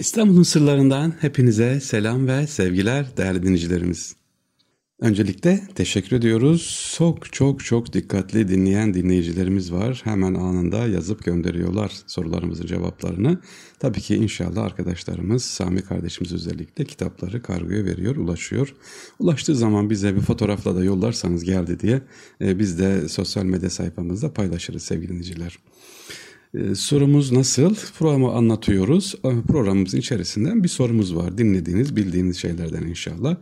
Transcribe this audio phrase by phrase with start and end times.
[0.00, 4.16] İstanbul'un sırlarından hepinize selam ve sevgiler değerli dinleyicilerimiz.
[5.00, 6.92] Öncelikle teşekkür ediyoruz.
[6.96, 10.00] Çok çok çok dikkatli dinleyen dinleyicilerimiz var.
[10.04, 13.38] Hemen anında yazıp gönderiyorlar sorularımızın cevaplarını.
[13.78, 18.74] Tabii ki inşallah arkadaşlarımız, Sami kardeşimiz özellikle kitapları kargoya veriyor, ulaşıyor.
[19.18, 22.02] Ulaştığı zaman bize bir fotoğrafla da yollarsanız geldi diye
[22.40, 25.58] e, biz de sosyal medya sayfamızda paylaşırız sevgili dinleyiciler.
[26.54, 27.74] Ee, sorumuz nasıl?
[27.98, 29.14] Programı anlatıyoruz.
[29.24, 31.38] Ee, programımızın içerisinden bir sorumuz var.
[31.38, 33.36] Dinlediğiniz, bildiğiniz şeylerden inşallah.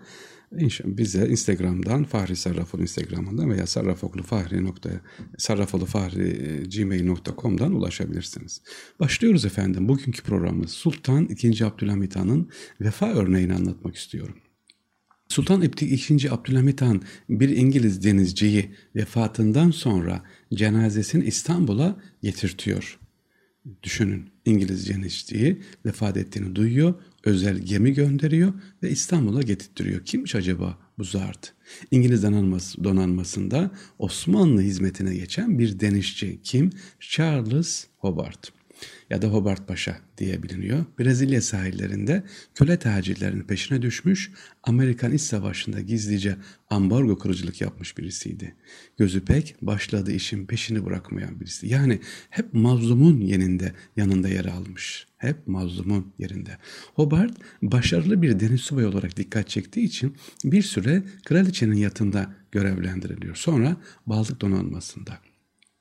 [0.58, 4.90] İnşallah bize Instagram'dan Fahri Sarrafoğlu Instagram'dan veya sarrafoklu fahri nokta
[5.38, 8.62] sarrafolu fahri gmail.com'dan ulaşabilirsiniz.
[9.00, 9.88] Başlıyoruz efendim.
[9.88, 11.64] Bugünkü programımız Sultan II.
[11.64, 14.36] Abdülhamit Han'ın vefa örneğini anlatmak istiyorum.
[15.28, 16.30] Sultan II.
[16.30, 20.22] Abdülhamit Han bir İngiliz denizciyi vefatından sonra
[20.54, 22.98] cenazesini İstanbul'a getirtiyor.
[23.82, 26.94] Düşünün İngiliz denizciyi vefat ettiğini duyuyor,
[27.24, 30.04] özel gemi gönderiyor ve İstanbul'a getirtiyor.
[30.04, 31.54] Kimmiş acaba bu zat?
[31.90, 36.70] İngiliz donanması, donanmasında Osmanlı hizmetine geçen bir denizci kim?
[37.00, 38.57] Charles Hobart
[39.10, 40.84] ya da Hobart Paşa diye biliniyor.
[40.98, 42.22] Brezilya sahillerinde
[42.54, 44.30] köle tacirlerinin peşine düşmüş,
[44.62, 46.36] Amerikan İç Savaşı'nda gizlice
[46.70, 48.54] ambargo kırıcılık yapmış birisiydi.
[48.98, 51.68] Gözü pek başladığı işin peşini bırakmayan birisi.
[51.68, 55.06] Yani hep mazlumun yanında, yanında yer almış.
[55.18, 56.58] Hep mazlumun yerinde.
[56.94, 63.36] Hobart başarılı bir deniz subayı olarak dikkat çektiği için bir süre kraliçenin yatında görevlendiriliyor.
[63.36, 65.27] Sonra Baltık donanmasında.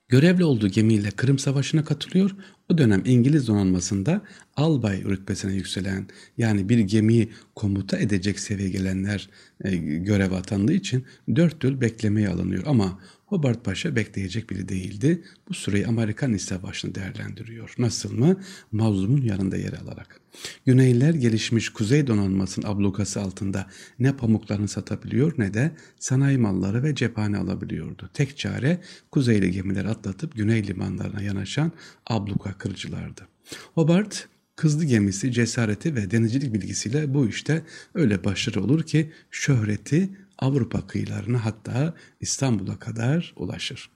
[0.08, 2.36] Görevli olduğu gemiyle Kırım Savaşı'na katılıyor.
[2.68, 4.22] O dönem İngiliz donanmasında
[4.56, 6.06] albay rütbesine yükselen
[6.38, 9.28] yani bir gemiyi komuta edecek seviyeye gelenler
[9.64, 11.04] e, görev atandığı için
[11.36, 12.62] dört yıl beklemeye alınıyor.
[12.66, 15.22] Ama Hobart Paşa bekleyecek biri değildi.
[15.48, 17.74] Bu süreyi Amerikan İç Savaşı'nı değerlendiriyor.
[17.78, 18.40] Nasıl mı?
[18.72, 20.20] Mazlumun yanında yer alarak.
[20.66, 23.66] Güneyliler gelişmiş Kuzey donanmasının ablukası altında
[23.98, 28.10] ne pamuklarını satabiliyor ne de sanayi malları ve cephane alabiliyordu.
[28.14, 28.80] Tek çare
[29.10, 31.72] Kuzeyli gemiler atlatıp Güney limanlarına yanaşan
[32.06, 33.28] abluka kırıcılardı.
[33.74, 37.62] Hobart kızlı gemisi, cesareti ve denizcilik bilgisiyle bu işte
[37.94, 43.90] öyle başarılı olur ki şöhreti Avrupa kıyılarına hatta İstanbul'a kadar ulaşır.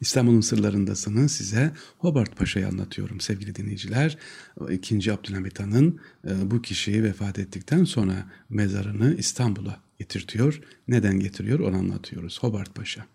[0.00, 4.18] İstanbul'un sırlarındasını size Hobart Paşa'yı anlatıyorum sevgili dinleyiciler.
[4.70, 10.60] İkinci Abdülhamit Han'ın e, bu kişiyi vefat ettikten sonra mezarını İstanbul'a getirtiyor.
[10.88, 12.38] Neden getiriyor onu anlatıyoruz.
[12.42, 13.06] Hobart Paşa.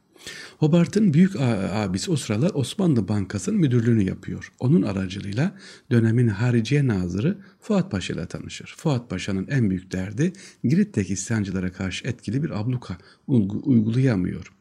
[0.58, 1.36] Hobart'ın büyük
[1.74, 4.52] abisi o sıralar Osmanlı Bankası'nın müdürlüğünü yapıyor.
[4.60, 5.56] Onun aracılığıyla
[5.92, 8.76] dönemin hariciye nazırı Fuat Paşa ile tanışır.
[8.78, 10.34] Fuat Paşa'nın en büyük derdi
[10.64, 14.54] Girit'teki isyancılara karşı etkili bir abluka uygulayamıyor.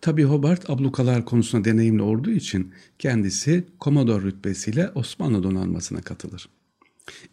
[0.00, 6.48] Tabi Hobart ablukalar konusunda deneyimli olduğu için kendisi komodor rütbesiyle Osmanlı donanmasına katılır.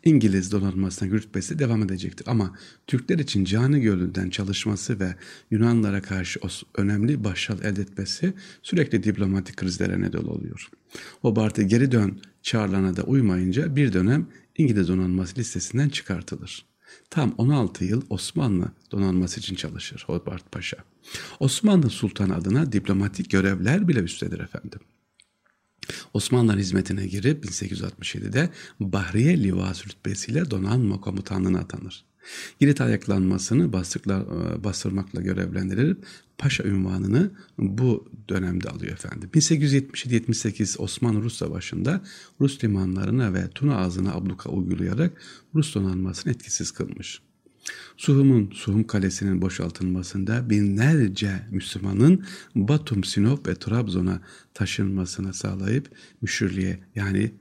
[0.03, 2.25] İngiliz donanmasına rütbesi devam edecektir.
[2.27, 2.55] Ama
[2.87, 5.15] Türkler için Cani Gölü'nden çalışması ve
[5.51, 6.39] Yunanlara karşı
[6.75, 8.33] önemli başarı elde etmesi
[8.63, 10.69] sürekli diplomatik krizlere neden oluyor.
[11.21, 14.27] Hobart'ı geri dön çağrılana da uymayınca bir dönem
[14.57, 16.65] İngiliz donanması listesinden çıkartılır.
[17.09, 20.77] Tam 16 yıl Osmanlı donanması için çalışır Hobart Paşa.
[21.39, 24.79] Osmanlı Sultan adına diplomatik görevler bile üstlenir efendim.
[26.17, 32.05] Osmanlılar hizmetine girip 1867'de Bahriye Livası rütbesiyle donanma komutanlığına atanır.
[32.59, 36.05] Girit ayaklanmasını bastıkla, e, bastırmakla görevlendirilip
[36.37, 39.29] paşa ünvanını bu dönemde alıyor efendim.
[39.33, 42.01] 1877-78 Osmanlı-Rus Savaşı'nda
[42.41, 45.21] Rus limanlarına ve Tuna ağzına abluka uygulayarak
[45.55, 47.21] Rus donanmasını etkisiz kılmış.
[47.97, 54.21] Suhum'un Suhum Kalesi'nin boşaltılmasında binlerce Müslümanın Batum, Sinop ve Trabzon'a
[54.53, 55.89] taşınmasını sağlayıp
[56.21, 57.31] müşürlüğe yani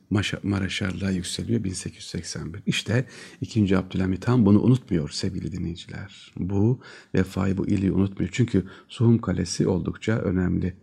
[0.43, 2.63] Maraşarlığa yükseliyor 1881.
[2.67, 3.05] İşte
[3.41, 3.77] 2.
[3.77, 6.33] Abdülhamit Han bunu unutmuyor sevgili dinleyiciler.
[6.37, 6.81] Bu
[7.15, 8.31] vefayı, bu iyiliği unutmuyor.
[8.33, 10.75] Çünkü Suhum Kalesi oldukça önemli.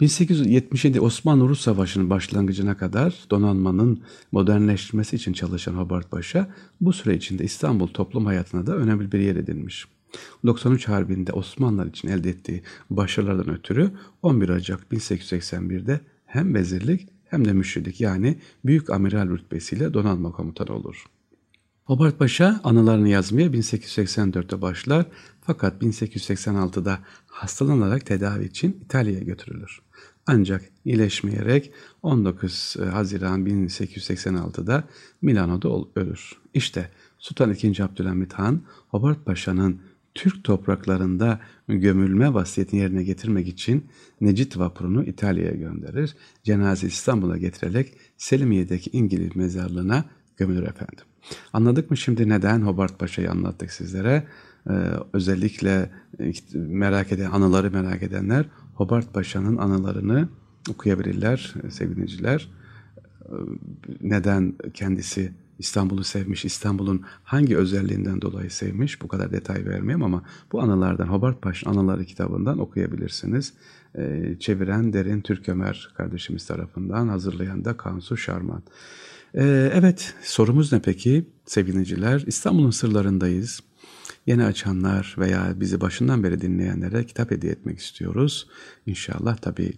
[0.00, 7.86] 1877 Osmanlı-Rus Savaşı'nın başlangıcına kadar donanmanın modernleştirmesi için çalışan Hobart Paşa bu süre içinde İstanbul
[7.86, 9.86] toplum hayatına da önemli bir yer edinmiş.
[10.46, 13.90] 93 Harbi'nde Osmanlılar için elde ettiği başarılardan ötürü
[14.22, 21.04] 11 Ocak 1881'de hem vezirlik hem de müşirlik yani büyük amiral rütbesiyle donanma komutanı olur.
[21.88, 25.06] Hobart Paşa anılarını yazmaya 1884'te başlar
[25.40, 29.80] fakat 1886'da hastalanarak tedavi için İtalya'ya götürülür.
[30.26, 34.84] Ancak iyileşmeyerek 19 e, Haziran 1886'da
[35.22, 36.32] Milano'da ölür.
[36.54, 37.82] İşte Sultan II.
[37.82, 39.80] Abdülhamit Han, Hobart Paşa'nın
[40.14, 43.86] Türk topraklarında gömülme vasiyetini yerine getirmek için
[44.20, 46.16] Necit vapurunu İtalya'ya gönderir.
[46.44, 50.04] Cenaze İstanbul'a getirerek Selimiye'deki İngiliz mezarlığına
[50.38, 51.04] gömülür efendim.
[51.52, 54.26] Anladık mı şimdi neden Hobart Paşa'yı anlattık sizlere?
[54.70, 54.72] Ee,
[55.12, 55.90] özellikle
[56.20, 60.28] e, merak eden, anıları merak edenler Hobart Paşa'nın anılarını
[60.70, 62.50] okuyabilirler sevgiliciler.
[63.24, 63.32] Ee,
[64.00, 70.60] neden kendisi İstanbul'u sevmiş, İstanbul'un hangi özelliğinden dolayı sevmiş bu kadar detay vermeyeyim ama bu
[70.60, 73.52] anılardan Hobart Paşa Anıları kitabından okuyabilirsiniz.
[73.98, 78.62] Ee, çeviren Derin Türkömer kardeşimiz tarafından hazırlayan da Kansu Şarman.
[79.34, 82.24] Ee, evet sorumuz ne peki sevgiliciler?
[82.26, 83.60] İstanbul'un sırlarındayız.
[84.26, 88.48] Yeni açanlar veya bizi başından beri dinleyenlere kitap hediye etmek istiyoruz.
[88.86, 89.72] İnşallah tabii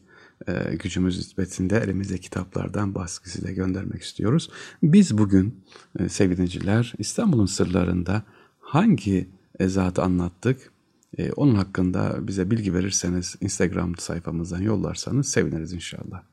[0.48, 4.50] e, gücümüz nispetinde elimizde kitaplardan baskısıyla göndermek istiyoruz.
[4.82, 5.64] Biz bugün
[5.98, 8.22] e, sevgiliciler İstanbul'un sırlarında
[8.60, 10.72] hangi ezatı anlattık?
[11.18, 16.29] E, onun hakkında bize bilgi verirseniz Instagram sayfamızdan yollarsanız seviniriz inşallah.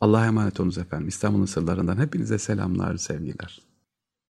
[0.00, 1.08] Allah'a emanet olunuz efendim.
[1.08, 3.69] İstanbul'un sırlarından hepinize selamlar, sevgiler.